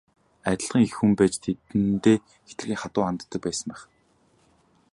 Адилхан 0.49 0.81
эх 0.85 0.93
хүн 0.97 1.11
байж 1.19 1.33
тэдэндээ 1.43 2.17
хэтэрхий 2.47 2.79
хатуу 2.81 3.03
ханддаг 3.05 3.41
байсан 3.45 3.67
байх. 3.71 3.83